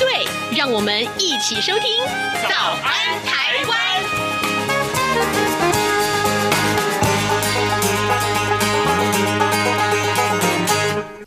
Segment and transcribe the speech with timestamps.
[0.00, 0.24] 对，
[0.56, 1.82] 让我们一起收听
[2.48, 3.78] 《早安台湾》。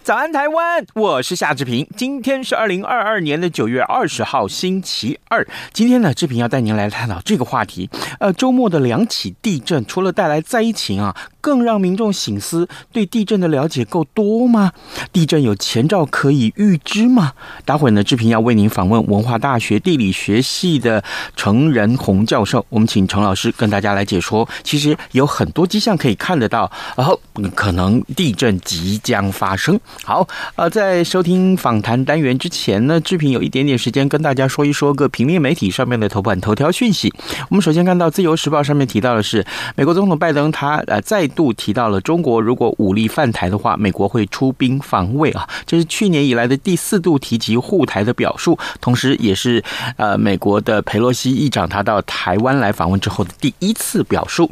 [0.03, 0.83] 早安，台湾！
[0.95, 1.87] 我是夏志平。
[1.95, 5.47] 今天是二零二二年的九月二十号，星期二。
[5.71, 7.89] 今天呢，志平要带您来探讨这个话题。
[8.19, 14.71] 呃，周末的两起地震，除了带来灾情啊，更让民众醒思：对地震的了解够多吗？
[15.11, 17.33] 地震有前兆可以预知吗？
[17.65, 21.03] 待会呢，志平要为您访问文化大学地理学系的
[21.35, 22.65] 程仁弘教授。
[22.69, 24.47] 我们请程老师跟大家来解说。
[24.63, 27.19] 其实有很多迹象可以看得到，然后
[27.53, 29.77] 可能地震即将发生。
[30.05, 37.13] 好，呃，在收听访谈单元之前呢，志平有一点点时间跟大家说一说个平面媒体上面的头版头条讯息。
[37.49, 49.63] 我们首先看到《自由时报》上面提到的是，美国总统拜登他呃在度提到了中国如果武力犯台的话，美国会出兵防卫啊，这是去年以来的第四度提及护台的表述，同时也是
[49.97, 54.49] 呃美国的佩洛西议长他到台湾来访问之后的第一次表述。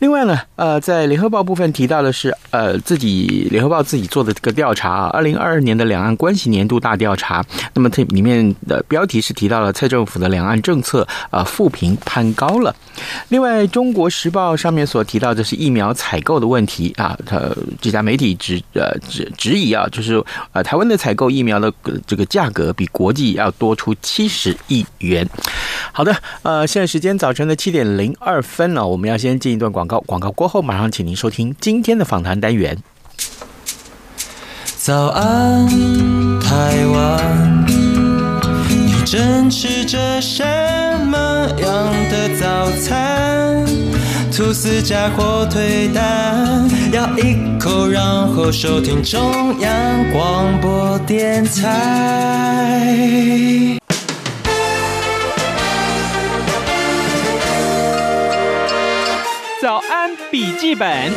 [0.00, 7.44] 另外呢，呃，在联合报部分提到的是，呃，自己联合报自己做的这个调查啊，二零二二年的两岸关系年度大调查。
[7.74, 12.74] 那么这里面的标题是提到了蔡政府的两岸政策啊，负评攀高了。
[13.28, 17.40] 另外，中国时报上面所提到的是疫苗采购的问题啊，它
[17.80, 20.22] 这家媒体指呃指质疑啊，就是
[20.52, 21.72] 呃台湾的采购疫苗的
[22.04, 25.26] 这个价格比国际要多出七十亿元。
[25.92, 29.83] 好的，呃，现在时间早晨的七点零二分了，我们要先进一段广。
[29.84, 32.78] 广告广告过后，马上请您收听今天的访谈单元。
[34.76, 35.66] 早安，
[36.40, 37.66] 台湾，
[38.68, 40.42] 你正吃着什
[41.06, 41.18] 么
[41.60, 43.62] 样的早餐？
[44.32, 48.02] 吐司加火腿蛋，咬一口，然
[48.34, 49.70] 后收听中央
[50.12, 53.04] 广播电台。
[59.64, 61.10] 早安，笔记本。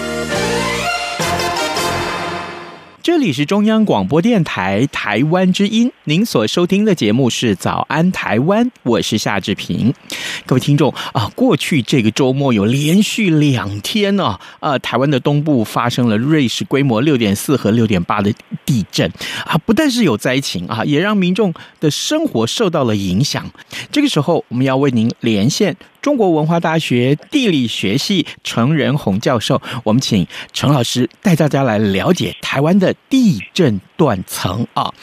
[3.04, 9.94] 这里是中央广播电台台湾之音，您所收听的节目是《早安台湾》，我是夏志平。
[10.46, 18.34] 各位听众啊，过去这个周末有连续两天呢，呃，台湾的东部发生了瑞士规模六点四和六点八的
[18.66, 19.12] 地震
[19.46, 23.46] 啊，不但是有灾情啊，也让民众的生活受到了影响。
[23.92, 25.76] 这个时候，我们要为您连线。
[26.02, 34.94] 中国文化大学地理学系程仁洪教授，我们请程老师带大家来了解台湾的地震断层啊。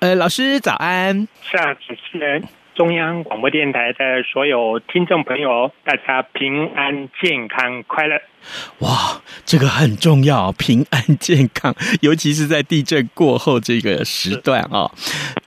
[0.00, 2.42] 呃，老师早安，夏主持人，
[2.80, 8.16] 中央广播电台的所有听众朋友，大家平安、健康、快乐。
[8.78, 14.90] 哇，这个很重要，平安健康，尤其是在地震过后这个时段啊。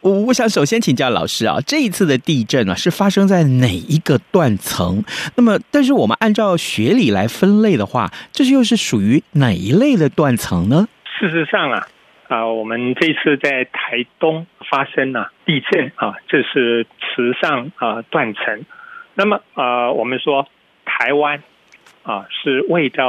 [0.02, 5.04] 我我想首先请教老师啊，这一次的地震啊是发生在哪一个断层？
[5.34, 10.88] 那么，但是我们按照学理来分类的话，这又是属于哪一类的断层呢？
[11.20, 11.88] 事实上啊，
[12.34, 18.66] 啊，我们这次在台东发生了地震啊，这是池上啊断层。
[19.14, 20.48] 那么啊，我们说
[20.86, 21.44] 台湾。
[22.04, 23.02] 啊，是位在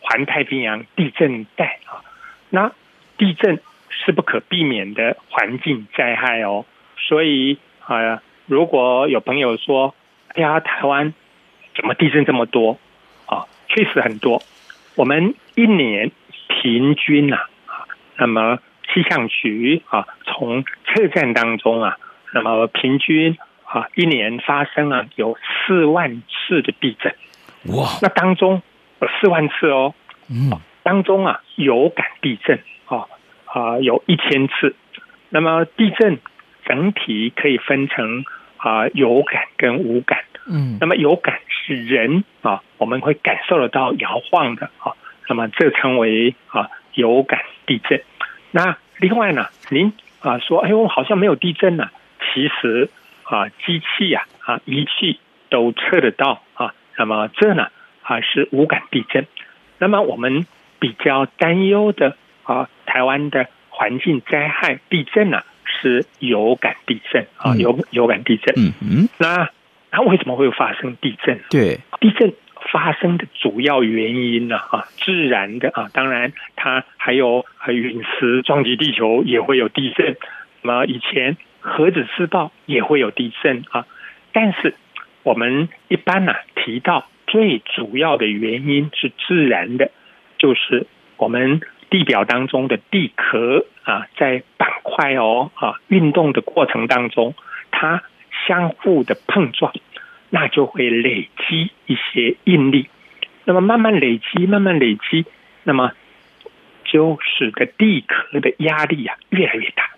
[0.00, 2.02] 环太平洋地震带啊，
[2.48, 2.72] 那
[3.16, 6.64] 地震是不可避免的环境灾害哦，
[6.96, 9.94] 所以啊，如果有朋友说，
[10.34, 11.14] 哎呀，台湾
[11.76, 12.80] 怎么地震这么多
[13.26, 13.46] 啊？
[13.68, 14.42] 确实很多，
[14.96, 16.10] 我们一年
[16.48, 17.36] 平均呐
[17.66, 17.86] 啊，
[18.16, 18.58] 那么
[18.92, 21.96] 气象局啊，从测站当中啊，
[22.34, 27.14] 那么平均啊，一年发生了有四万次的地震。
[27.74, 28.60] 哇，那当中
[29.00, 29.94] 有四万次哦，
[30.28, 30.50] 嗯，
[30.82, 33.06] 当中啊有感地震啊
[33.44, 34.74] 啊有一千次，
[35.28, 36.18] 那么地震
[36.66, 38.24] 整体可以分成
[38.56, 44.94] 啊有感跟无感，嗯，那么有感是人啊我们会感受得到摇晃的啊，
[45.28, 48.02] 那么这称为啊有感地震。
[48.52, 52.90] 那另外呢，您啊说哎呦好像没有地震呢，其实
[53.24, 55.18] 啊机器呀啊仪器
[55.48, 56.74] 都测得到啊。
[56.96, 57.68] 那么这呢
[58.02, 59.26] 啊是无感地震，
[59.78, 60.46] 那么我们
[60.78, 69.48] 比较担忧的啊台湾的环境灾害地震呢是有感地震啊有有感地震，嗯嗯，那
[69.92, 71.40] 那为什么会发生地震？
[71.50, 72.32] 对，地震
[72.70, 74.56] 发生的主要原因呢？
[74.56, 80.16] 啊，自然的啊，当然它还有陨石撞击地球也会有地震。
[80.62, 83.86] 那么以前核子自爆也会有地震啊。
[84.32, 84.74] 但是
[85.22, 89.90] 我们一般呢、啊、提到最主要的原因是自然的，
[90.38, 97.34] 就是我们地表当中的地壳啊，在板块哦啊运动的过程当中，
[97.70, 98.02] 它。
[98.46, 99.70] 相互的碰撞，
[100.30, 102.88] 那就会累积一些应力，
[103.44, 105.26] 那么慢慢累积，慢慢累积，
[105.64, 105.92] 那么
[106.84, 109.90] 就使得地壳的压力啊越来越大。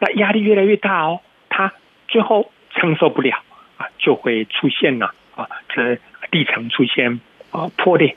[0.00, 1.72] 那压力越来越大哦，它
[2.08, 3.42] 最后承受不了
[3.76, 5.98] 啊，就会出现了啊，这
[6.30, 7.20] 地层出现
[7.52, 8.16] 啊破裂，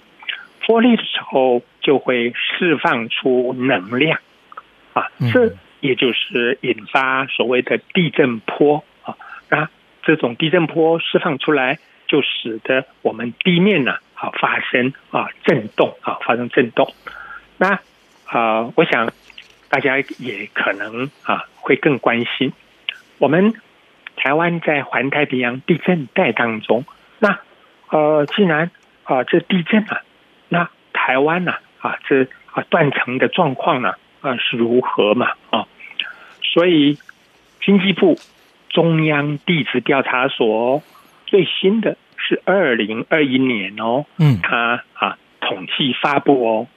[0.66, 4.20] 破裂的时候就会释放出能量
[4.94, 8.84] 啊，这也就是引发所谓的地震波。
[9.50, 9.70] 啊，
[10.04, 16.94] 这种地震波释放出来，就使得我们地面呢啊发生啊震动啊发生震动。
[17.58, 17.80] 那
[18.26, 19.12] 啊，我想
[19.70, 22.52] 大家也可能啊会更关心，
[23.20, 23.54] 我们
[24.16, 26.86] 台湾在环太平洋地震带当中，
[27.20, 27.40] 那
[27.90, 28.72] 呃，既然
[29.04, 30.02] 啊这地震啊，
[30.50, 35.68] 那台湾呢啊这啊断层的状况呢啊是如何嘛啊？
[36.42, 36.98] 所以
[37.64, 38.18] 经济部。
[38.72, 40.82] 中央地质调查所
[41.26, 46.68] 最新的是二零二一年哦，嗯，它啊统计发布哦，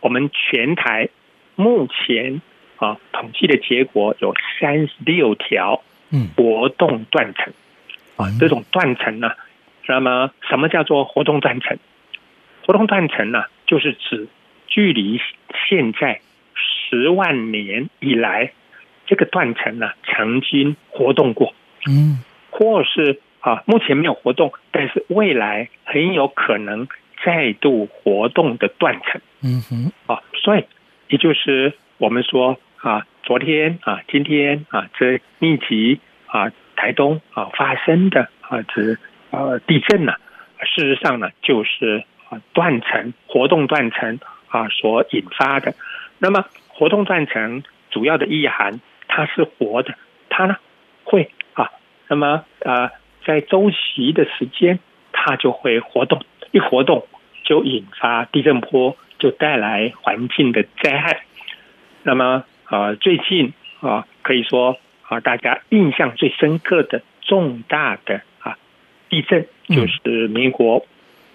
[0.00, 1.10] 我们全台
[1.54, 2.40] 目前
[2.76, 7.52] 啊统计的结果有三十六条，嗯，活动断层，
[8.16, 9.32] 啊，这种断层呢，
[9.86, 11.76] 那么什么叫做活动断层？
[12.66, 14.28] 活动断层呢，就是指
[14.66, 15.20] 距离
[15.68, 16.20] 现在
[16.54, 18.52] 十万年以来。
[19.06, 21.54] 这个断层呢，曾经活动过，
[21.86, 26.88] 嗯，或是啊，目前没有活动，但是未来很有可能
[27.22, 30.64] 再度活动的断层，嗯哼，啊，所以
[31.08, 38.96] 也就是我们说啊，昨天啊，今天啊，这密集啊，台东啊发生的啊，这
[39.30, 40.14] 呃地震呢，
[40.62, 44.18] 事实上呢，就是啊断层活动断层
[44.48, 45.74] 啊所引发的。
[46.18, 48.80] 那么活动断层主要的意涵。
[49.16, 49.94] 它是活的，
[50.28, 50.56] 它呢
[51.04, 51.70] 会啊，
[52.08, 52.90] 那么呃，
[53.24, 54.80] 在周期的时间，
[55.12, 56.20] 它就会活动，
[56.50, 57.06] 一活动
[57.44, 61.22] 就引发地震波，就带来环境的灾害。
[62.02, 68.58] 那么呃，最近啊，可以说啊，大家印象最深刻的重大的啊
[69.08, 70.84] 地震，就是民国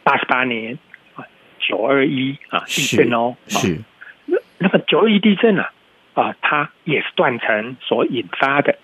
[0.03, 0.77] 八十八年
[1.15, 1.23] 啊
[1.59, 3.79] 九二一啊地震哦，是。
[4.25, 5.71] 那那么九二一地震啊。
[6.13, 8.77] 啊，它也是断层所引发的。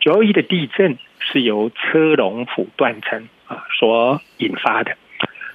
[0.00, 4.96] 九二一的地震是由车龙府断层啊所引发的。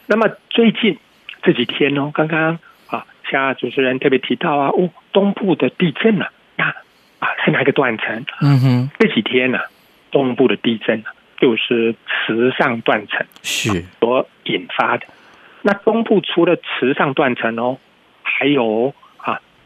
[0.08, 0.98] 那么最近
[1.42, 6.70] 这几天哦，刚刚啊，像主持人特别提到啊，哦，东部的地震呢，那
[7.20, 8.26] 啊是哪个断层？
[8.42, 9.60] 嗯哼，这几天呢，
[10.12, 11.06] 东部的地震呢，
[11.38, 15.08] 就是池上断层是所引发的。
[15.64, 17.80] 那东部除了池上断层哦，
[18.22, 18.94] 还有。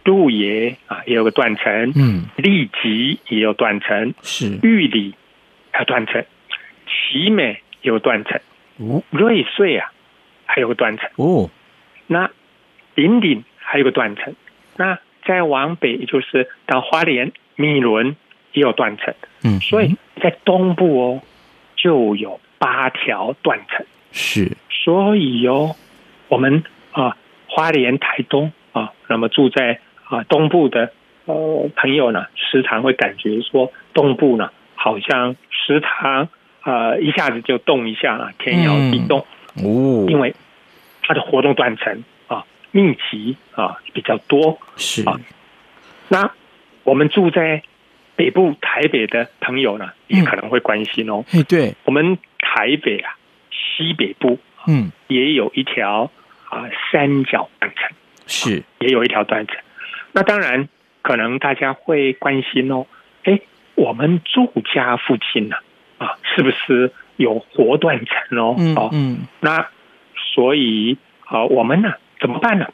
[0.06, 4.58] 鹿野啊，也有个断层，嗯，立吉也有断层，是。
[4.64, 5.14] 玉里
[5.72, 6.26] 还有断层，
[6.88, 8.40] 奇美也有断层，
[8.78, 9.92] 哦，瑞穗啊
[10.46, 11.52] 还有个断层，哦，
[12.08, 12.32] 那
[12.96, 14.34] 顶顶还有个断层，
[14.78, 18.16] 那再往北就是到花莲米伦
[18.54, 21.22] 也有断层，嗯，所以在东部哦
[21.76, 25.76] 就有八条断层，是，所以哦
[26.30, 27.16] 我们啊
[27.48, 29.80] 花莲台东啊，那么住在。
[30.10, 30.92] 啊，东部的
[31.26, 36.28] 呃朋友呢，时常会感觉说东部呢，好像时常
[36.62, 39.20] 啊、呃、一下子就动一下啊，天摇地动。
[39.64, 40.34] 哦，因为
[41.04, 44.58] 它的活动断层啊密集啊比较多。
[44.78, 45.08] 是。
[45.08, 45.20] 啊。
[46.08, 46.32] 那
[46.84, 47.62] 我们住在
[48.16, 51.24] 北部台北的朋友呢，也可能会关心哦。
[51.34, 53.16] 哎，对，我们台北啊
[53.52, 54.92] 西北部嗯。
[55.08, 56.12] 也有一条
[56.50, 57.90] 啊三角断层
[58.28, 59.56] 是，也有一条断层。
[60.12, 60.68] 那当然，
[61.02, 62.88] 可能大家会关心哦，
[63.24, 63.40] 哎，
[63.76, 65.56] 我们住家附近呢，
[65.98, 68.56] 啊，是不是有活断层哦？
[68.76, 69.68] 哦，嗯，那
[70.34, 72.68] 所以啊，我们呢怎么办呢？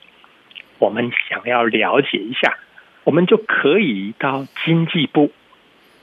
[0.80, 2.58] 我们想要了解一下，
[3.04, 5.32] 我们就可以到经济部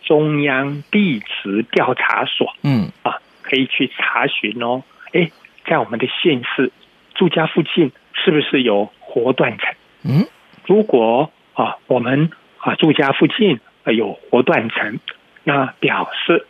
[0.03, 5.31] 中央地质调查所，嗯，啊，可以去查询哦，哎，
[5.67, 6.71] 在我们的县市
[7.15, 9.75] 住家附近是不是有活断层？
[10.05, 10.27] 嗯。
[10.67, 14.99] 如果啊，我们啊住家附近有活断层，
[15.45, 16.47] 那表示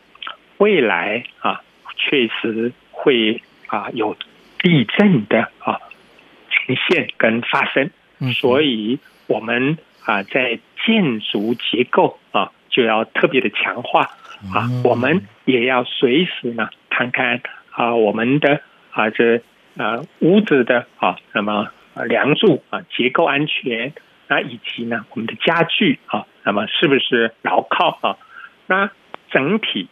[0.58, 1.62] 未来啊
[1.96, 4.16] 确实会啊有
[4.58, 5.80] 地震的啊
[6.50, 7.90] 呈现跟发生，
[8.34, 14.10] 所以我们啊在建筑结构啊就要特别的强化
[14.54, 17.40] 啊，我们也要随时呢看看
[17.70, 19.42] 啊我们的啊这
[19.76, 21.68] 啊屋子的啊那么
[22.06, 23.92] 梁柱啊结构安全，
[24.28, 28.16] 那以及呢我们的家具啊那么是不是牢靠啊？
[28.66, 28.90] 那
[29.30, 29.88] 整体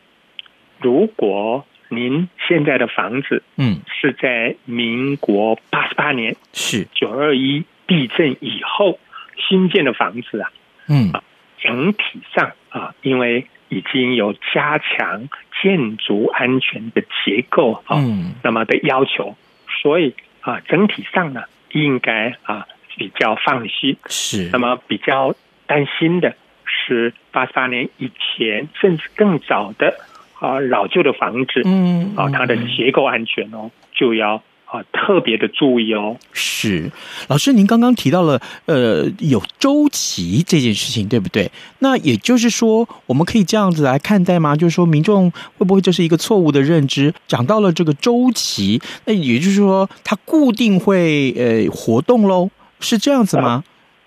[0.81, 1.67] 如果。
[1.93, 9.01] 您现在的房子，嗯，是在民国八十八年是九二一地震以后
[9.37, 10.53] 新建的房子啊，
[10.89, 11.11] 嗯，
[11.59, 15.29] 整体上啊，因为已经有加强
[15.61, 19.35] 建筑安全的结构啊，嗯，那么的要求，
[19.83, 21.43] 所以啊，整体上呢，
[21.73, 23.97] 应该啊比较放心。
[24.07, 25.35] 是，那么比较
[25.67, 26.35] 担心的
[26.65, 29.95] 是八十八年以前甚至更早的。
[30.41, 36.17] 啊，老旧的房子，嗯，啊，它的结构安全哦，就要啊特别的注意哦。
[36.33, 36.91] 是，
[37.29, 41.51] 老师，您刚刚提到了呃有周期这件事情，对不对？
[41.81, 44.55] 那也就是说，我们可以这样子来看待吗？
[44.55, 47.13] 就是说，民众会不会这是一个错误的认知？
[47.27, 52.51] 讲到了这个周期，那也就是说，它固定会呃活动喽？
[52.81, 53.65] 是这样子吗？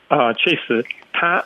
[0.08, 1.44] 啊、确实，它。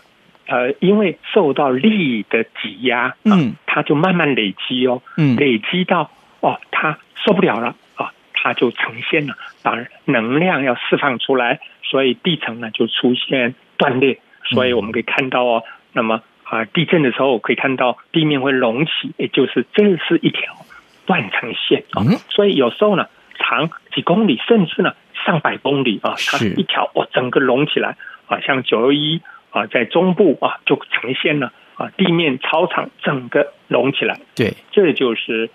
[0.49, 6.09] 呃，因为受到利益的挤压，嗯，它就慢慢累积哦，嗯，累积到
[6.39, 7.75] 哦，它受不了了啊，
[8.41, 14.19] 它就呈现了，把能量要释放出来，所以地层呢就出现断裂，
[14.51, 15.63] 所以我们可以看到哦，
[15.93, 20.65] 那么啊，地震的时候可以看到地面会隆起，也就是这是一条
[21.05, 24.93] 断层线啊，所以有时候呢，长几公里，甚至呢
[25.25, 29.21] 上百公里啊，它一条哦，整个隆起来啊，像九二一。
[29.49, 35.49] 啊，在中部啊，就呈现了啊，地面操场整个隆起来，对，这就是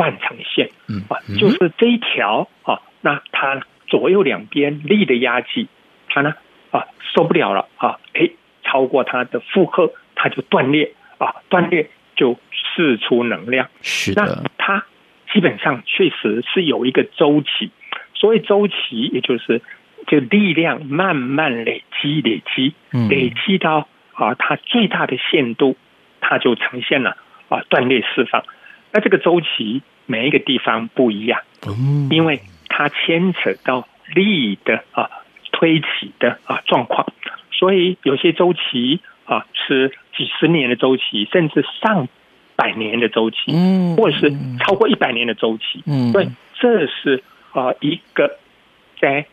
[0.00, 5.68] 啊断层线，嗯啊，就是这一条啊，那它左右两边力的压挤，
[6.08, 6.34] 它呢
[6.70, 8.30] 啊受不了了啊，哎，
[8.62, 14.86] 超过它的负荷，它就断裂啊，断裂就释出能量，是的，那它
[15.32, 17.70] 基本上确实是有一个周期，
[18.14, 19.60] 所谓周期，也就是。
[20.06, 22.74] 就力量慢慢累积，累积，
[23.10, 25.76] 累积到啊，它最大的限度，
[26.20, 27.18] 它就呈现了
[27.50, 28.42] 啊断裂释放。
[28.92, 31.40] 那这个周期每一个地方不一样，
[32.10, 35.10] 因为它牵扯到力的啊
[35.52, 37.06] 推起的啊状况，
[37.52, 42.08] 所以有些周期啊是几十年的周期，甚至上
[42.56, 45.82] 百年的周期，嗯或者是超过一百年的周期。
[45.86, 48.38] 嗯，对，这是啊一个
[49.00, 49.26] 在。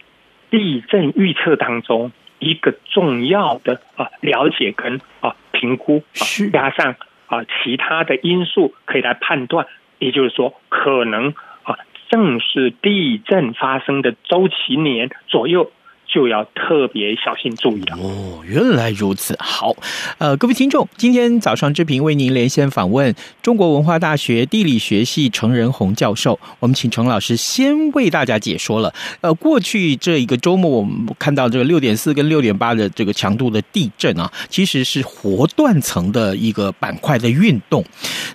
[0.49, 6.23] 地震预测当中一个重要的啊了解跟啊评估啊，
[6.53, 6.95] 加上
[7.27, 9.67] 啊其他的因素可以来判断，
[9.99, 11.77] 也就是说可能啊
[12.09, 15.71] 正是地震发生的周期年左右。
[16.07, 19.35] 就要特别小心注意了哦，原来如此。
[19.39, 19.75] 好，
[20.17, 26.39] 呃，各位听众，今天早上之平为您连线访问中国文化大学地理学系程仁洪教授。
[26.59, 28.93] 我们请程老师先为大家解说了。
[29.21, 37.83] 呃，过去这一个周末，我们看到这个六点四跟六点八的这个强度的地震啊，其实是活断层的一个板块的运动，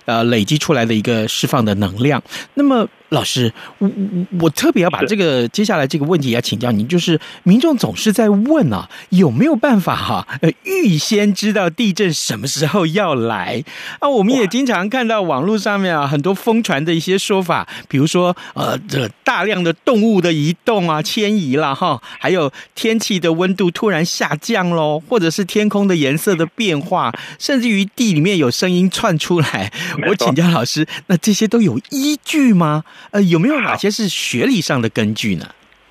[0.05, 2.21] 呃，累积出来的一个释放的能量。
[2.53, 2.87] 那么。
[3.13, 13.63] 老师，我我我特别要把这个接下来这个问题要请教您，就是民众总是在问啊，有没有办法哈，呃，预先知道地震什么时候要来
[13.99, 14.09] 啊？
[14.09, 29.71] 我们也经常看到网络上面啊很多疯传的一些说法，比如说呃，这大量的动物的移动啊、迁移啦哈，还有天气的温度突然下降喽，或者是天空的颜色的变化，甚至于地里面有声音窜出来。
[30.07, 32.83] 我请教老师，那这些都有依据吗？
[33.11, 35.45] 呃，有没有哪些是学理上的根据呢？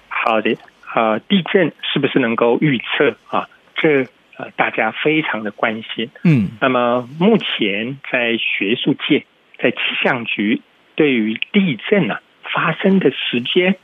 [0.09, 0.57] 好的，
[0.95, 3.49] 啊，地震是不是能够预测啊？
[3.77, 6.11] 这呃，大家非常的关心。
[6.25, 9.25] 嗯，那么目前在学术界，
[9.59, 10.63] 在气象局
[10.95, 13.77] 对于地震啊发生的时间、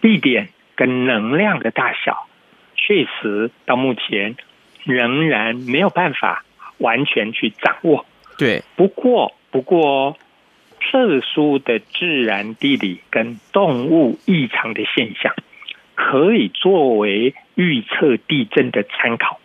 [0.00, 2.26] 地点跟能量的大小，
[2.76, 4.36] 确实到目前
[4.84, 6.44] 仍然没有办法
[6.78, 8.06] 完全去掌握。
[8.38, 10.16] 对，不过不过。
[10.90, 15.34] 特殊的自然地理跟动物异常的现象，
[15.94, 19.40] 可以作为预测地震的参考。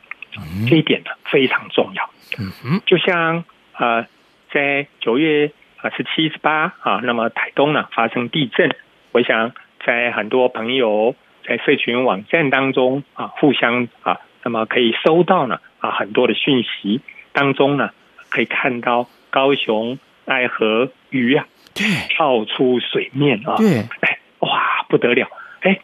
[0.70, 2.10] 这一点呢非常重要。
[2.38, 4.06] 嗯哼，就像啊，
[4.52, 8.76] 在九月啊十七、十八啊，那么台东呢发生地震，
[9.14, 9.54] 我想
[9.86, 11.16] 在很多朋友
[11.46, 17.02] 在社群网站当中啊，互相啊，那么可以收到呢啊很多的讯息
[17.32, 17.92] 当中呢，
[18.30, 19.98] 可以看到高雄。
[20.28, 25.28] 爱河鱼啊，对，跳出水面啊，对，哎，哇，不得了，
[25.62, 25.80] 哎，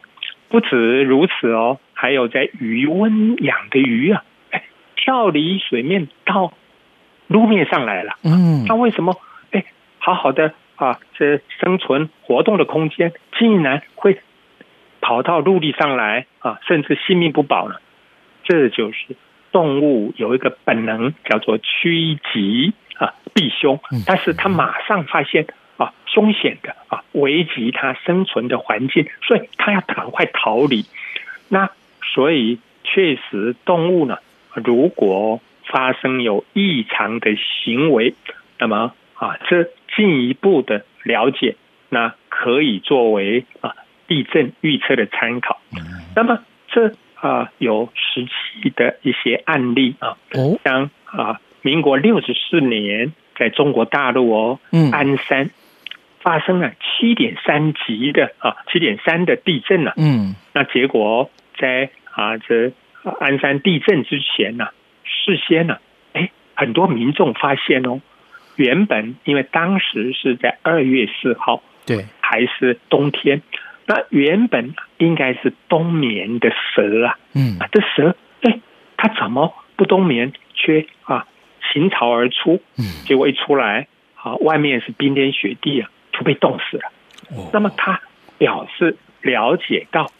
[0.48, 4.64] 不止如此哦，还有在鱼温养的鱼啊，哎，
[4.96, 6.52] 跳离水面到
[7.26, 9.16] 路面上来了，嗯，那为什么？
[9.50, 9.64] 哎，
[9.98, 14.20] 好好的啊，这生存活动的空间竟然会
[15.00, 17.76] 跑到陆地上来啊，甚至性命不保呢？
[18.44, 19.16] 这就是
[19.52, 25.46] 动物有一个本能，叫做趋吉啊避凶，但是他马上发现
[25.76, 30.84] 啊凶险的啊危及他生存的环境，所以他要赶快逃离。
[31.48, 31.70] 那
[32.02, 34.18] 所以确实动物呢，
[34.54, 38.14] 如果发生有异常的行为，
[38.58, 39.64] 那么啊这
[39.96, 41.56] 进一步的了解，
[41.88, 43.74] 那可以作为啊
[44.06, 45.60] 地震预测的参考。
[46.14, 46.94] 那么这。
[47.14, 50.18] 啊，有实际的一些案例啊，
[50.62, 54.90] 像啊，民国六十四年，在中国大陆哦，嗯。
[54.92, 55.50] 鞍山
[56.20, 62.72] 发生了七点三级的啊，七点三的地震了，嗯，那结果在啊这
[63.20, 64.68] 鞍山地震之前呢，
[65.04, 65.78] 事先呢，
[66.12, 68.00] 哎，很多民众发现哦，
[68.56, 73.42] 原本因为当时是在二月四号，对，还是冬天。
[73.86, 78.60] 那原本应该是冬眠的蛇啊，嗯，这蛇，哎，
[78.96, 81.26] 它怎么不冬眠，却啊
[81.72, 82.60] 倾巢而出？
[82.78, 86.92] 嗯，结果一出来，啊，外面是冰天雪地啊，就被冻死了。
[87.30, 88.00] 哦，那么他
[88.38, 90.10] 表示了解到，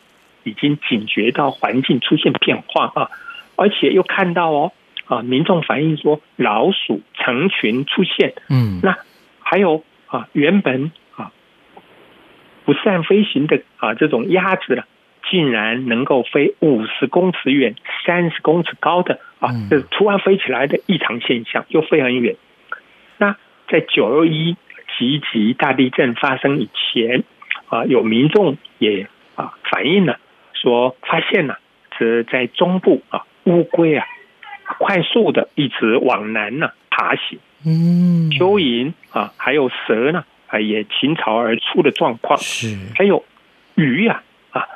[0.43, 3.11] 已经警觉到环境出现变化啊，
[3.57, 4.73] 而且又看到哦，
[5.07, 8.97] 啊，民众反映说老鼠成群出现，嗯，那
[9.41, 11.33] 还有啊，原本啊。
[12.65, 14.87] 不善飞行的啊，这种鸭子了，
[15.31, 17.75] 竟然能够飞五十公尺远、
[18.07, 22.37] 三十公尺高的啊，这突然飞起来的异常现象，又飞很远。
[23.19, 23.37] 那
[23.69, 24.57] 在九二一
[24.97, 27.25] 级级大地震发生以前
[27.69, 30.19] 啊，有民众也啊反映了，
[30.55, 31.59] 说发现了
[31.99, 34.07] 这在中部啊，乌龟啊
[34.79, 40.59] 快速的一直往南呢爬行，嗯，蚯蚓啊，还有蛇呢啊。
[40.59, 43.25] 也倾巢而出的状况是，还有
[43.75, 44.67] 鱼呀啊，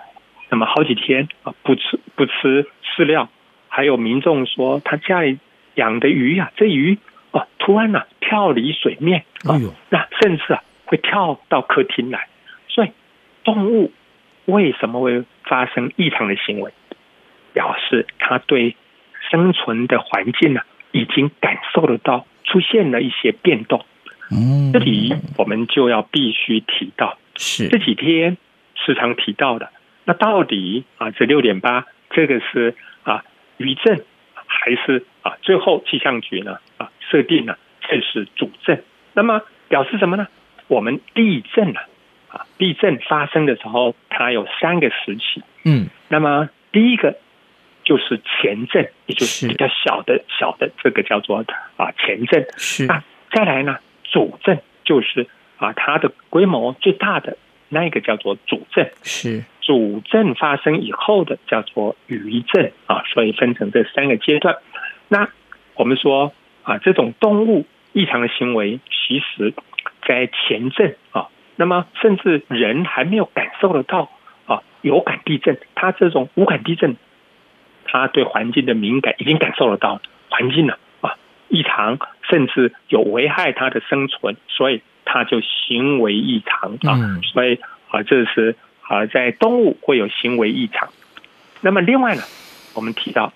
[0.50, 3.30] 那么好几天啊不吃不吃饲料，
[3.78, 5.38] 还有民众说他家里
[5.76, 6.98] 养的鱼呀，这鱼
[7.30, 12.26] 哦突然呢跳离水面，哎呦，那甚至啊会跳到客厅来，
[12.66, 12.90] 所以
[13.44, 13.92] 动物
[14.46, 16.72] 为什么会发生异常的行为？
[17.52, 18.74] 表示它对
[19.30, 23.86] 生存的环境呢已经感受得到出现了一些变动。
[24.32, 28.38] 嗯，这里我们就要必须提到，是这几天
[28.74, 29.70] 时常提到的。
[30.02, 32.74] 那到底啊，这六点八这个是啊
[33.58, 34.02] 余震，
[34.46, 38.82] 还是啊最后气象局呢啊设定了这是主震？
[39.12, 40.26] 那么表示什么呢？
[40.68, 41.82] 我们地震啊
[42.28, 45.42] 啊地震发生的时候，它有三个时期。
[45.64, 47.16] 嗯，那么第一个
[47.84, 51.44] 就是前震，也就是比较小的小的这个叫做
[51.76, 52.46] 啊前震。
[52.56, 53.78] 是那再来呢？
[54.04, 55.26] 主震就是
[55.58, 57.36] 啊，它的规模最大的
[57.68, 64.56] 那个叫做主症，是主症发生以后的叫做余症啊，所以分成这三个阶段。
[65.08, 65.28] 那
[65.74, 69.52] 我们说啊，这种动物异常的行为，其实
[70.06, 74.10] 在前震啊，那么甚至人还没有感受得到
[74.46, 76.96] 啊，有感地震，它这种无感地震，
[77.84, 80.00] 它对环境的敏感已经感受得到
[80.30, 81.16] 环境了啊。
[81.48, 87.18] 异常，甚至有危害它的生存，所以它就行为异常啊。
[87.32, 87.58] 所以
[87.90, 90.90] 啊，这是啊，在动物会有行为异常。
[91.62, 92.22] 那么另外呢，
[92.74, 93.32] 我们提到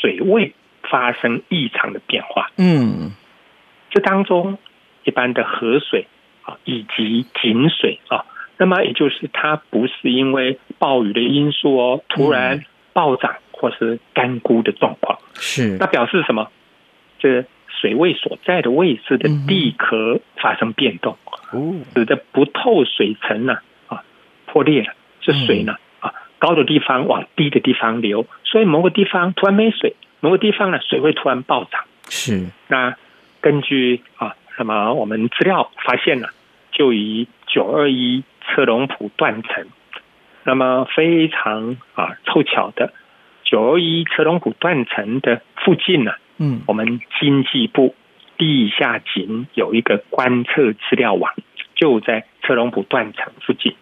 [0.00, 2.50] 水位发生异常的变化。
[2.56, 3.12] 嗯，
[3.90, 4.58] 这当中
[5.04, 6.06] 一般的河水
[6.42, 8.24] 啊，以及井水啊，
[8.56, 15.18] 那么也就是它不是因为暴雨的因素哦，突然暴涨或是干枯的状况。
[15.34, 16.50] 是，那表示什么？
[17.24, 21.16] 这水位所在的位置的地壳发生变动，
[21.94, 24.04] 使得不透水层呢啊
[24.44, 31.84] 破裂了，这水呢啊高的地方往低的地方流，所以某个地方突然没水，某个地方呢水位突然暴涨。
[32.10, 32.94] 是那
[33.40, 36.28] 根据啊那么我们资料发现了，
[36.72, 39.66] 就以九二一车龙埔断层，
[40.42, 42.92] 那么非常啊凑巧的
[43.44, 46.12] 九二一车龙埔断层的附近呢。
[46.38, 47.94] 嗯，我们经济部
[48.36, 51.32] 地下井有一个观测资料网，
[51.74, 53.74] 就在车笼埔断层附近。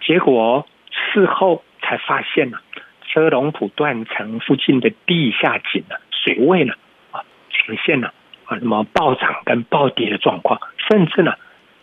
[0.00, 2.58] 结果事后才发现呢，
[3.06, 6.74] 车笼埔断层附近的地下井呢，水位呢
[7.10, 7.20] 啊
[7.50, 8.14] 呈现了
[8.46, 11.34] 啊那么暴涨跟暴跌的状况，甚至呢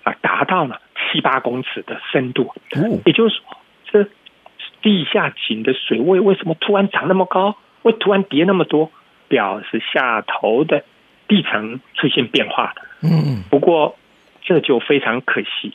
[0.03, 2.53] 啊达到了七八公尺的深度。
[3.05, 4.09] 也就是说，这
[4.81, 7.55] 地下井的水位为什么突然涨那么高？
[7.83, 8.91] 会突然跌那么多？
[9.31, 10.83] 表示下头的
[11.29, 12.81] 地层出现变化的。
[13.01, 13.95] 嗯，不过
[14.41, 15.73] 这就非常可惜，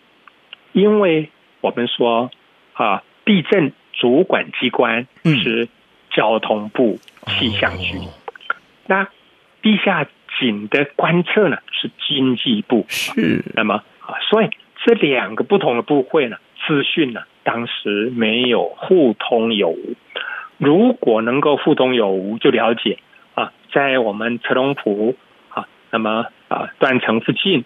[0.73, 1.31] 因为
[1.63, 2.31] 我们说
[2.75, 5.69] 啊，地震主管机关是
[6.11, 8.13] 交通部气象局，哦、
[8.87, 9.09] 那
[9.63, 10.07] 地下
[10.39, 12.85] 井的观测呢是经济部。
[12.91, 14.51] 是，那么啊，所以
[14.85, 19.95] 这两个不同的部会呢，资讯呢当时没有互通有无。
[20.59, 22.99] 如果能够互通有无，就了解。
[23.77, 25.15] 在我们车龙埔
[25.51, 27.63] 啊，那么啊断层附近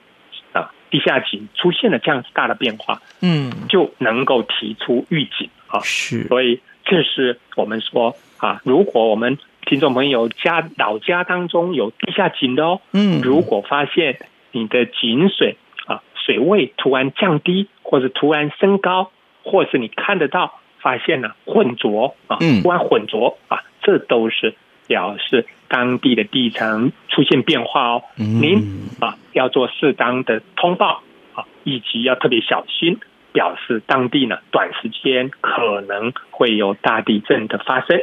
[0.52, 5.78] 啊地下井出现了这样子大的变化，嗯，就能够提出预警啊。
[5.84, 14.18] 是，所以这是我们说啊，如果我们听众朋友家老家当中有地下井的哦，嗯，如果发现
[14.50, 19.12] 你的井水啊水位突然降低，或者突然升高，
[19.44, 24.56] 或是你看得到发现了混浊啊，嗯，突然混浊啊，这都是。
[24.90, 32.98] 表示当地的地层出现变化哦，您啊要做适当的通报啊，以及要特别小心，
[33.32, 38.00] 表示当地呢短时间可能会有大地震的发生。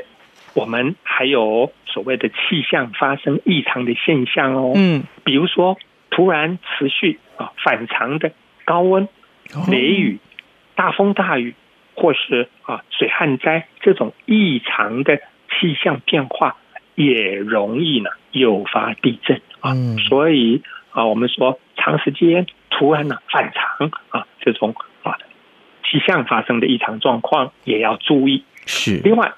[0.53, 5.75] 我们还有所谓的气象发生异常的现象哦，嗯，比如说
[6.09, 8.31] 突然持续啊反常的
[8.63, 9.09] 高温、
[9.69, 10.19] 雷雨、
[10.75, 11.53] 大风大雨，
[11.95, 15.17] 或是啊水旱灾这种异常的
[15.49, 16.55] 气象变化。
[16.97, 19.75] 也容易呢诱发地震啊，
[20.09, 25.15] 所以啊，我们说长时间突然呢反常啊，这种啊
[25.83, 28.43] 气象发生的异常状况也要注意。
[28.65, 28.99] 是。
[29.03, 29.33] 另外，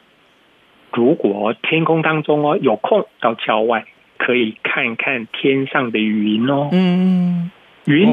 [0.94, 3.86] 如果天空当中哦有空到郊外，
[4.18, 6.70] 可以看看天上的云哦。
[6.72, 7.52] 嗯。
[7.86, 8.10] 云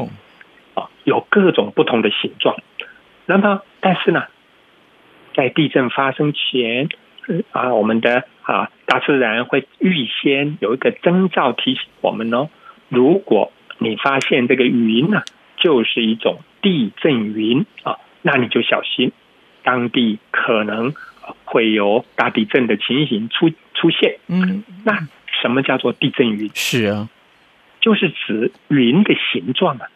[0.73, 2.57] 啊有各种不同的形状，
[3.25, 4.25] 那么但是呢，
[5.33, 6.89] 在地震发生前。
[7.51, 12.49] 啊，我们的啊，大自然会预先有一个征兆提醒我们哦。
[12.87, 15.23] 如果你发现这个云呢，
[15.57, 19.11] 就是一种地震云啊，那你就小心，
[19.63, 20.93] 当地可能
[21.43, 24.17] 会有大地震的情形出出现。
[24.27, 25.05] 嗯，那
[25.41, 26.49] 什么叫做地震云？
[26.55, 27.09] 是啊，
[27.81, 29.87] 就是指云的形状啊，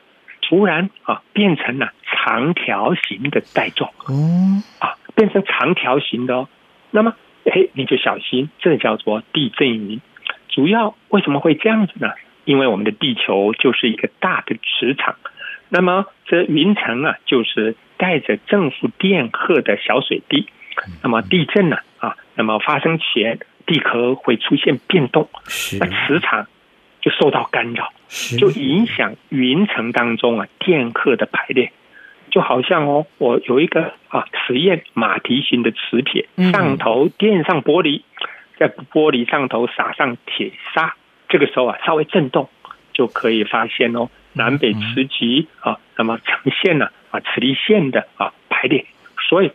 [0.41, 3.89] 突然啊变成了长条形的带状。
[4.09, 6.49] 嗯，啊，变成长条形的哦。
[6.91, 10.01] 那么，哎，你就小心，这叫做地震云。
[10.49, 12.09] 主要为什么会这样子呢？
[12.43, 15.15] 因为我们的地球就是一个大的磁场，
[15.69, 20.47] 那么这云层啊，就是带着正负电荷的小水滴。
[21.03, 25.29] 那么地震呢，啊，那么发生前，地壳会出现变动，
[25.79, 26.47] 那磁场
[26.99, 27.93] 就受到干扰，
[28.39, 31.71] 就影响云层当中啊电荷的排列。
[32.31, 38.01] 就好像哦，我有一个啊实验马蹄形的磁铁，上头垫上玻璃，
[38.57, 40.95] 在玻璃上头撒上铁砂，
[41.29, 42.49] 这个时候啊稍微震动，
[42.93, 48.85] 就可以发现哦南北磁极啊，那么呈现了啊磁力线的啊排列。
[49.29, 49.51] 所以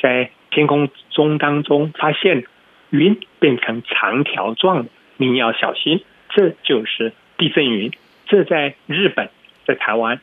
[0.00, 2.44] 在天空中当中发现
[2.90, 7.92] 云变成长条状，你要小心，这就是地震云。
[8.26, 9.30] 这在日本，
[9.64, 10.20] 在台湾。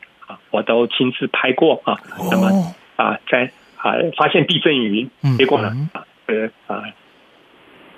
[0.50, 1.98] 我都亲自拍过啊，
[2.30, 6.84] 那么啊，在啊发现地震云，结果呢啊呃啊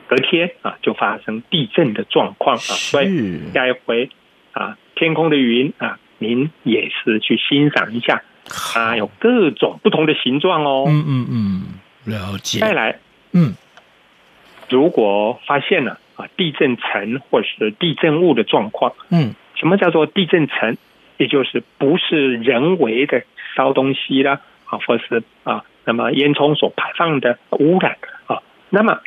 [0.07, 4.11] 隔天啊就发生地震的状况啊，所以下一回
[4.53, 11.63] 啊天空的云啊，您也是去欣赏一下，它有各种不同的形状哦，嗯嗯嗯，
[12.05, 12.61] 了解。
[12.61, 12.99] 再来，
[13.33, 13.55] 嗯，
[14.69, 20.77] 如果发现了啊地震层或是地震物的状况，嗯，什么叫做地震层？
[21.17, 23.23] 也就是不是人为的
[23.55, 29.01] 烧东西啦，啊，或是啊，那么烟囱所排放的污染啊，那么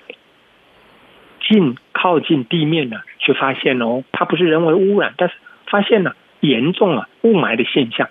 [1.42, 5.36] 近靠近地面呢，却发现哦，它不是人为污染，但是
[5.70, 8.10] 发现了严重啊雾霾的现象。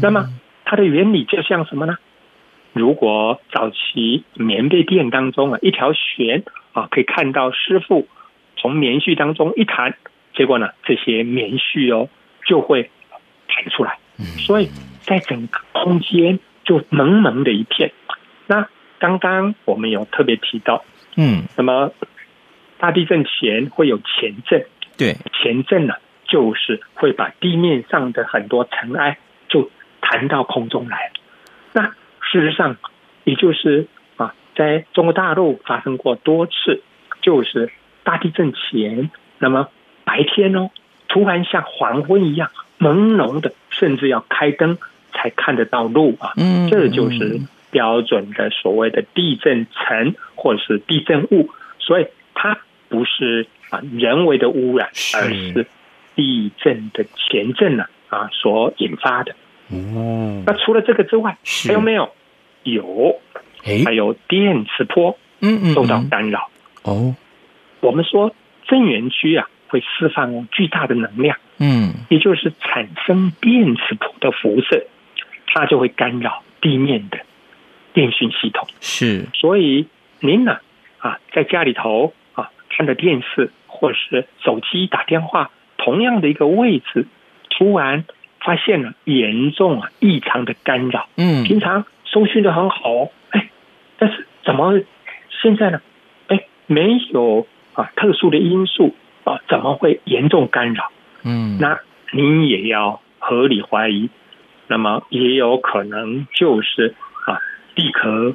[0.00, 0.28] 那么
[0.64, 1.98] 它的原理就像什么呢？
[2.72, 8.06] 如果早期棉被店当中啊，一条弦啊，可以看到师傅
[8.56, 9.96] 从棉絮当中一弹，
[10.34, 12.08] 结果呢，这些棉絮哦
[12.46, 12.88] 就会。
[13.62, 13.98] 弹出来，
[14.38, 14.68] 所以
[15.00, 17.92] 在整个空间就蒙蒙的一片。
[18.46, 20.84] 那刚刚我们有特别提到，
[21.16, 21.92] 嗯，那么
[22.78, 25.94] 大地震前会有前震，对，前震呢，
[26.26, 29.70] 就是会把地面上的很多尘埃就
[30.00, 31.12] 弹到空中来。
[31.72, 31.86] 那
[32.20, 32.76] 事实上，
[33.24, 36.82] 也就是啊，在中国大陆发生过多次，
[37.20, 37.72] 就是
[38.04, 39.68] 大地震前，那么
[40.04, 40.70] 白天哦，
[41.08, 42.50] 突然像黄昏一样。
[42.82, 44.76] 朦胧的甚至要开灯
[45.12, 46.32] 才看得到路啊。
[46.36, 47.40] 嗯，这就是
[47.70, 55.66] 标准的所谓的地震层或者是地震物，所以它不是啊人为的污染，而是
[56.16, 59.32] 地震的前震呢啊所引发的。
[59.70, 62.10] 哦，那除了这个之外，还有没有？
[62.64, 63.20] 有，
[63.84, 66.48] 还有电磁波，嗯，受到干扰。
[66.82, 67.16] 哦，
[67.80, 68.34] 我们说
[68.68, 74.86] 震源区啊，会释放巨大的能量，嗯，也就是产生电磁波的辐射，
[75.46, 77.18] 它就会干扰地面的
[77.92, 78.66] 电讯系统。
[78.80, 79.86] 是，所以
[80.20, 80.58] 您呢，
[80.98, 87.06] 啊，在家里头啊，看着电视或是手机打电话，同样的一个位置，
[87.50, 88.04] 突然
[88.40, 91.08] 发现了严重啊异常的干扰。
[91.16, 93.50] 嗯，平常收讯的很好，哎，
[93.98, 94.80] 但是怎么
[95.42, 95.80] 现在呢？
[96.28, 98.94] 哎，没有啊特殊的因素。
[99.24, 100.90] 啊，怎么会严重干扰？
[101.24, 101.78] 嗯，那
[102.12, 104.10] 您也要合理怀疑，
[104.68, 106.94] 那么也有可能就是
[107.26, 107.38] 啊
[107.74, 108.34] 地壳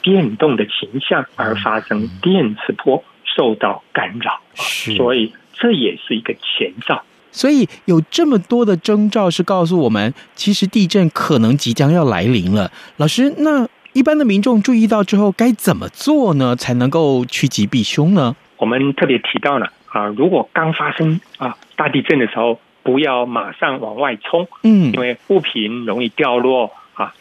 [0.00, 7.02] 变动的倾向而发生电磁波受到干扰，是所以这也是一个前兆。
[7.30, 12.70] 所以有这么多的征兆是告诉我们，其实地震可能即将要来临了。
[12.96, 16.56] 老师，那一般的民众注意到之后该怎么做呢？
[16.56, 18.34] 才能够趋吉避凶呢？
[18.56, 19.70] 我们特别提到了。
[19.90, 27.14] 啊，如果刚发生啊大地震的时候，不要马上往外冲，嗯，因为物品容易掉落啊，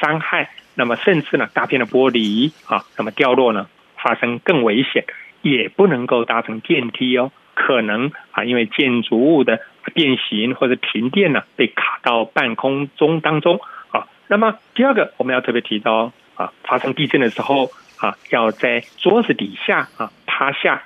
[0.00, 0.50] 伤害。
[0.74, 5.04] 那么甚至呢，大片的玻璃啊，那么掉落呢，发生更危险。
[5.42, 9.60] 也不能够搭乘电梯哦，可能啊，因为建筑物的
[9.92, 14.06] 变形或者停电呢，被卡到半空中当中啊。
[14.28, 20.84] 那么第二个，我们要特别提到啊，发生地震的时候啊，要在桌子底下啊趴下。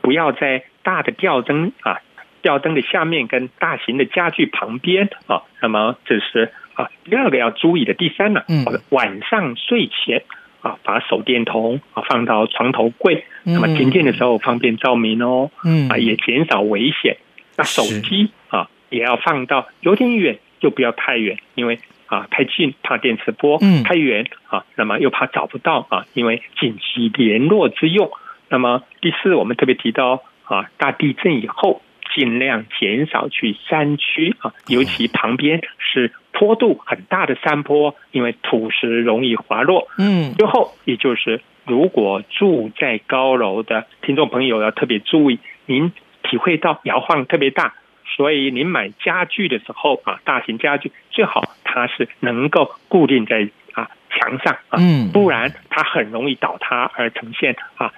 [0.00, 2.00] 不要在大的吊灯啊，
[2.40, 5.42] 吊灯的下面跟大型的家具旁边啊。
[5.60, 7.94] 那么这是啊，第二个要注意的。
[7.94, 10.22] 第三呢，嗯，晚上睡前
[10.60, 15.50] 啊，把手电筒啊放到床头柜，那么停电的时候方便照明哦。
[15.64, 17.16] 嗯，啊，也减少危险。
[17.56, 28.10] 那手机啊，也要放到有点远，就不要太远，因为啊太近怕电磁波，嗯，太远啊，那么又怕找不到啊，因为紧急联络之用。
[28.52, 31.80] 那么第四，我们特别提到啊，大地震以后
[32.14, 39.88] 尽量减少去山区啊，尤其旁边是坡度很大的山坡，因为土石容易滑落。
[39.96, 45.90] 嗯，最后也就是，如果住在高楼的听众朋友要特别注意，您
[46.22, 47.72] 体会到摇晃特别大，
[48.04, 57.90] 所以您买家具的时候啊，大型家具最好它是能够固定在啊墙上啊，嗯，不然它很容易倒塌而呈现啊。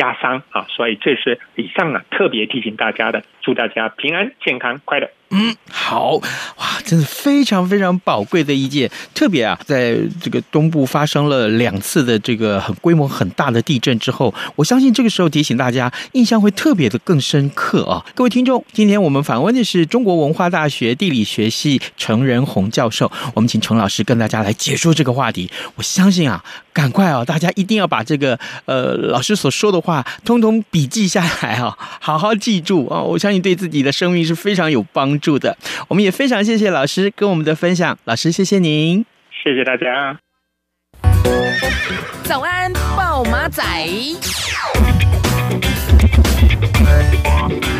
[0.00, 5.10] 压伤啊，所以这是以上啊特别提醒大家的，祝大家平安、健康、快乐。
[5.32, 8.90] 嗯，好哇，真是非常非常宝贵的意见。
[9.14, 18.04] 特别啊，在这个东部发生了两次的这个很规模很大的地震之后，我相信这个时候提醒大家，印象会特别的更深刻啊。
[18.16, 25.48] 各位听众，今天我们访问的是中国文化大学地理学系程仁弘教授，我们请程老师跟大家来解说这个话题。
[25.76, 26.44] 我相信啊，
[26.80, 32.98] 赶快哦，大家一定要把这个呃老师所说的话通通笔记下来啊，好好记住啊。
[33.02, 35.38] 我相信对自己的生命是非常有帮助。
[35.38, 35.54] 的，
[35.88, 40.18] 我们也非常谢谢老师跟我们的分享，老师谢谢您，谢谢大家。
[42.24, 43.62] 早安，暴马仔。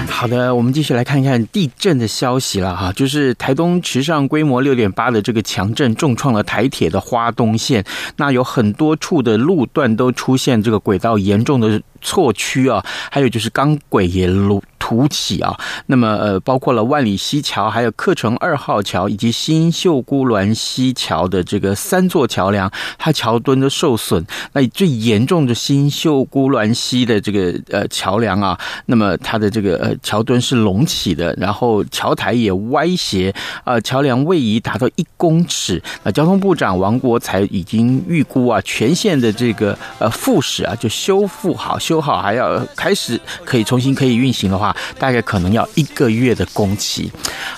[0.08, 7.82] 好的，我们继续来看一看地震的消息了哈，就是台东池上规模六点八的这个强震重创了台铁的花东线，
[8.16, 14.62] 那有很多处的路段都出现这个轨道严重的错区啊，还有就是钢轨也路。
[14.90, 24.26] 凸起啊，那么呃，包括了万里溪桥、还有客城二号桥以及新秀姑峦溪桥的这个三座桥梁，它桥墩都受损。
[24.52, 35.80] 那最严重的新秀姑峦溪的这个呃桥梁啊，那么它的这个呃桥墩是隆起的，然后桥台也歪斜，呃，桥梁位移达到一公尺。
[36.02, 44.76] 那交通部长王国材已经预估啊，全线的这个呃复式啊，就修复好、修好，还要开始可以重新可以运行的话。
[44.98, 47.10] 大概可能要一个月的工期。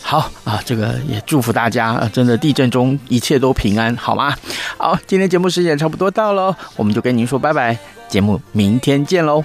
[0.03, 4.35] 好啊，这个也祝福大家，真的地震中一切都平安，好吗？
[4.77, 9.45] 好，今天节目时间差不多到了，我们就跟您说拜拜，节目明天见喽。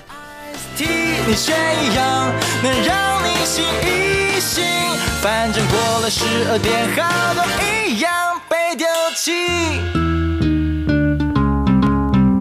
[5.22, 7.44] 反正过了十二点，好多
[7.88, 8.12] 一样
[8.48, 10.07] 被丢弃。